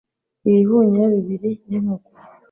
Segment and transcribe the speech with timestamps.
[0.47, 2.11] ibihunyira bibiri n'inkoko